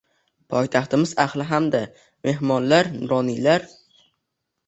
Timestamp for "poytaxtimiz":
0.53-1.11